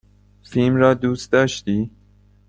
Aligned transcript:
فیلم 0.43 0.75
را 0.75 0.93
دوست 0.93 1.31
داشتی؟ 1.31 1.89